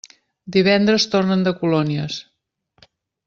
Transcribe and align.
Divendres 0.55 1.05
tornen 1.11 1.45
de 1.47 1.53
colònies. 1.61 2.17